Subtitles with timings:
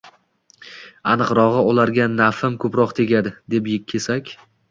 [1.15, 4.35] Aniqrog‘i ularga nafim ko‘proq tegadi,— debdi kesak